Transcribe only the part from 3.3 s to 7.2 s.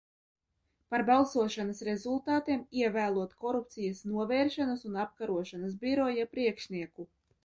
Korupcijas novēršanas un apkarošanas biroja priekšnieku.